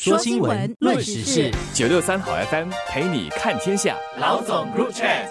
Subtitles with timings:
[0.00, 3.96] 说新闻，论时事，九六三好 FM 陪你看天下。
[4.20, 5.26] 老总 Group Chat。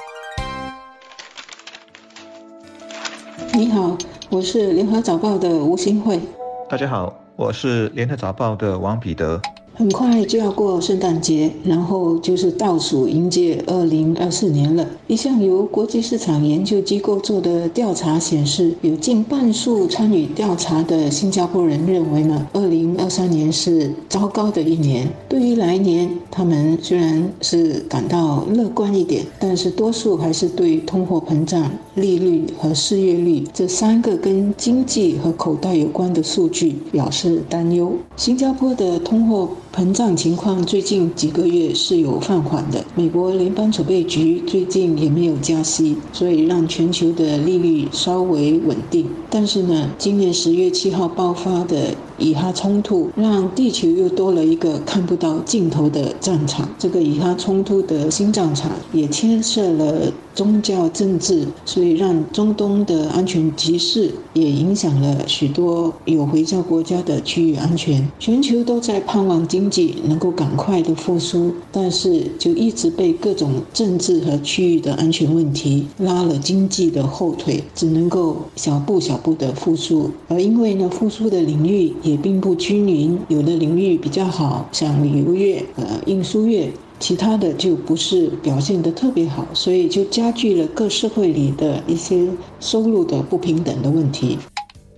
[3.53, 3.97] 你好，
[4.29, 6.19] 我是联合早报的吴新慧。
[6.67, 9.41] 大家好，我是联合早报的王彼得。
[9.77, 14.83] 很快就要过圣诞节，然后就是倒数迎接二零二四年了。
[15.05, 25.07] 一项由国际市场研究机构做的调查显示，有近半数参与调查的新加坡人认为呢，二零二三年是糟糕的一年。
[25.29, 37.93] 对于来年，他们虽然是感到乐观一点，但是多数还是对通货膨胀、利率和失业率这三个跟经济和口袋有关的数据表示担忧。
[38.15, 49.07] 新加坡的通货膨胀情况最近几个月是有放缓的，美国联邦储备局最近也没有加息，所以让全球的利率稍微稳定。
[49.29, 56.69] 但是呢，今年十月七号爆发的以哈冲突，让地球又多了一个看不到尽头的战场。
[56.77, 60.11] 这个以哈冲突的新战场也牵涉了。
[60.37, 68.07] 宗教政治，所以让中东的安全局势也影响了许多有回教国家的区域安全。
[68.19, 80.11] 全球都在盼望经济能够赶快的复苏，但是就一直被各种政治和区域的安全问题拉了经济的后腿，只能够小步小步的复苏。
[80.27, 86.71] 而因为呢，复苏的领域也并不均匀，有的领域比较好，像旅游业、呃运输业。
[86.99, 92.27] 其他的就不是表现得特别好，所以就加剧了各社会里的一些
[92.59, 94.39] 收入的不平等的问题。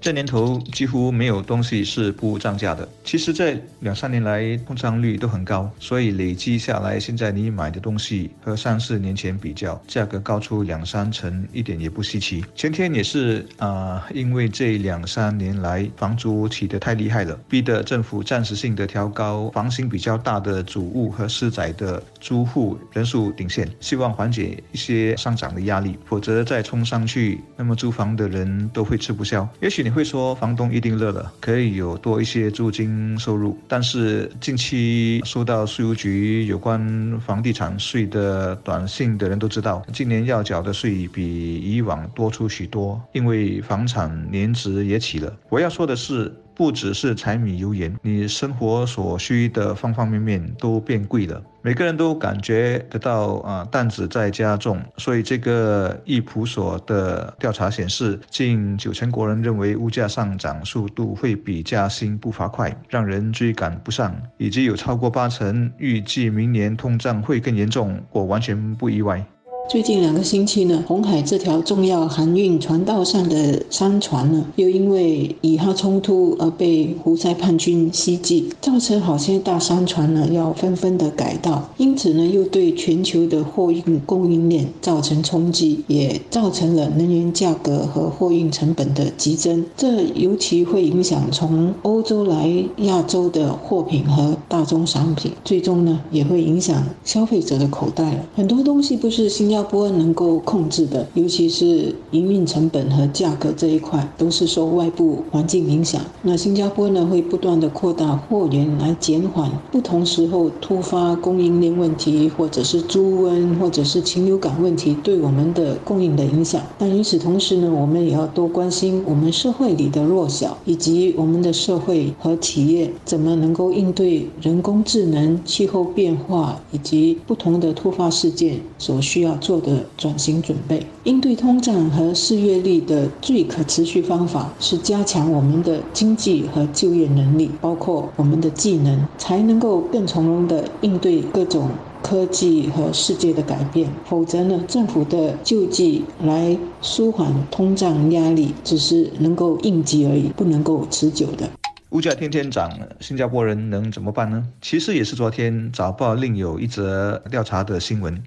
[0.01, 2.87] 这年头几乎没有东西是不涨价的。
[3.03, 12.45] 其实这两三年来通胀率都很高，所以累积下来，现在你买的东西和三四年前比较，价格高出两三成，一点也不稀奇。
[12.55, 25.97] 前天也是啊，因为这两三年来房租起得太厉害了，逼得政府暂时性的调高房型比较大的主屋和私宅的租户人数顶线，希望缓解一些上涨的压力。
[26.05, 29.47] 否则再冲上去，那么租房的人都会吃不消。
[29.59, 29.99] 也许你。
[29.99, 33.57] 会说房东一定乐了，可以有多一些租金收入。
[33.67, 45.35] 但是近期收到税务局有关房地产税的短信的人都知道，今年要缴的税比以往多出许多，因为房产年值也起了。
[45.49, 46.33] 我要说的是。
[46.59, 51.41] 不只是柴米油盐，你生活所需的方方面面都变贵了。
[51.61, 54.77] 每个人都感觉得到啊，担子在加重。
[54.97, 64.13] 所以这个易普所的调查显示，近九成国人认为物价上涨速度会比加薪步伐快，让人追赶不上。
[64.37, 69.25] 以及有超过八成预计明年通胀会更严重，我完全不意外。
[69.69, 89.63] 最近两个星期呢，红海这条重要航运船道上的商船呢，又因为以哈冲突而被胡塞叛军袭击，造成好些大商船呢要纷纷的改道，因此呢，又对全球的货运供应链造成冲击，也造成了能源价格和货运成本的急增。
[89.77, 98.25] 这尤其会影响从欧洲来亚洲的货品和大宗商品，最终呢，也会影响消费者的口袋了。
[98.35, 106.01] 很多东西不是新加新加坡能够控制的，尤其是营运成本和价格这一块，都是受外部环境影响。
[106.21, 116.61] 那新加坡呢，会不断的扩大货源来减缓不同时候突发供应链问题，或者是猪瘟，或者是禽流感问题对我们的供应的影响。
[116.77, 129.37] 但与此同时呢，我们也要多关心我们社会里的弱小，以及我们的社会和企业怎么能够应对人工智能、气候变化以及不同的突发事件所需要。
[129.49, 141.67] 做的转型准备，应对通胀和失业率的最可持续方法是加强我们的经济和就业能力，包括我们的技能，才能够更从容的应对各种
[142.03, 143.89] 科技和世界的改变。
[144.05, 151.49] 否则呢，政府的救济来舒缓通胀压力，只是能够应急而已，不能够持久的。
[151.91, 154.47] 物价天天涨，新加坡人能怎么办呢？
[154.61, 158.21] 其实也是昨天早报另有一则调查的新闻，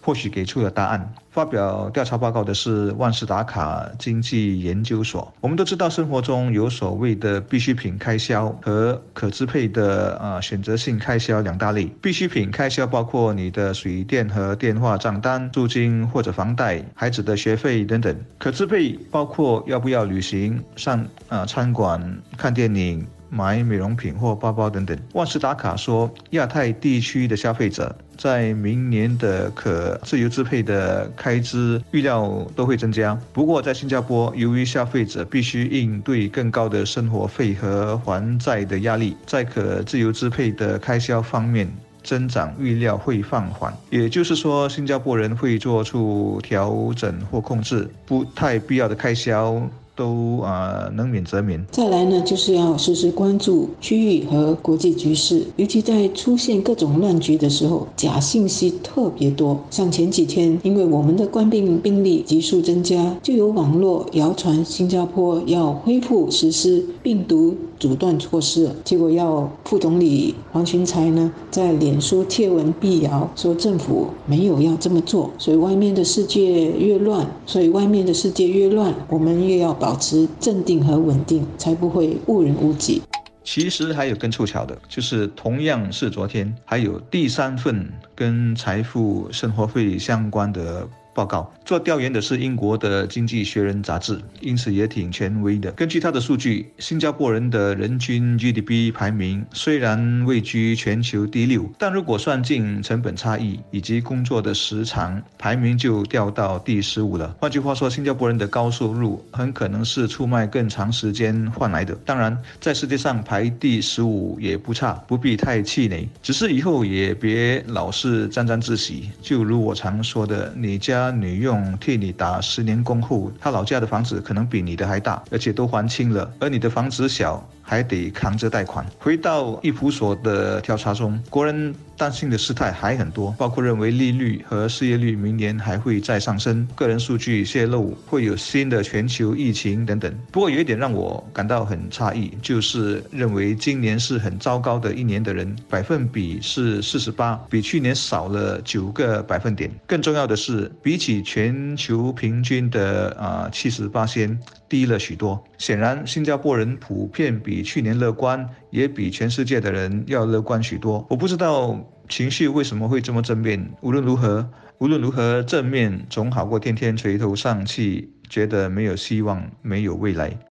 [0.00, 1.14] 或许给出了答案。
[1.30, 5.32] 发表调查报告的是万事达卡经济研究所。
[5.40, 11.86] 我们都知道，生活中有所谓的必需品开销和可支配的啊选择性开销两大类。
[12.00, 18.16] 必需品开销包括你的水电和电话账单、租金或者房贷、孩子的学费等等。
[18.38, 23.03] 可支配包括要不要旅行、上啊餐馆、看电影。
[23.34, 24.96] 买美容品或包包等等。
[25.12, 33.18] 万事达卡说，亚太地区的消费者在明年的可自由支配的开支预料都会增加。
[33.32, 41.68] 不过，在新加坡，由于消费者必须应对更高的生活费和还债的压力，在可自由支配的开销方面。
[42.04, 49.58] 增长预料会放缓，也就是说，新加坡人会做出调整或控制不太必要的开销。
[49.96, 51.64] 都啊能免则免。
[51.70, 59.58] 再来呢，就是要时时关注区域和国际局势，尤其在出现各种乱局的时候，假信息特别多。
[59.70, 75.30] 像前几天，因为我们的冠病病例急速增加，就有网络谣传新加坡要恢复实施病毒阻断措施，结果要副总理黄群才呢在脸书贴文辟谣，说政府没有要这么做。
[75.38, 79.76] 所以外面的世界越乱，所以外面的世界越乱，我们越要。
[79.84, 83.02] 保持镇定和稳定，才不会误人误己。
[83.42, 90.88] 其实还有更凑巧的，就是同样是昨天，还有第三份跟财富生活费相关的。
[91.14, 95.70] 报告做调研的是英国的《经济学人》杂志，因此也挺权威的。
[95.72, 107.34] 根据他的数据，新加坡人的人均 GDP 排名虽然位居全球第六，但如果算进成本差异以及工作的时长，排名就掉到第十五了。
[107.40, 111.94] 换句话说，新加坡人的高收入很可能是出卖更长时间换来的。
[112.04, 116.08] 当然，在世界上排第十五也不差，不必太气馁。
[116.22, 119.10] 只是以后也别老是沾沾自喜。
[119.22, 121.03] 就如我常说的，你家。
[121.10, 127.44] 女佣替你打十年工户，他老家的房子可能比你的还大，而且都还清了，而你的房子小。
[127.66, 128.84] 还得扛着贷款。
[128.98, 140.12] 回到易普所的调查中，国人担心的事态还很多，包括认为利率和失业率明年还会再上升，个人数据泄露会有新的全球疫情等等。
[140.30, 149.70] 不过有一点让我感到很诧异，就是认为今年是很糟糕的一年的人，百分比是四十八，比去年少了九个百分点。
[149.86, 154.38] 更重要的是，比起全球平均的啊七十八先。
[154.74, 155.40] 低了许多。
[155.56, 161.06] 显然，新加坡人普遍比去年乐观，也比全世界的人要乐观许多。
[161.08, 161.78] 我不知道
[162.08, 163.70] 情绪为什么会这么正面。
[163.82, 170.36] 无论如何，无论如何，正面总好过天天垂头丧气，觉得没有希望，没有未来。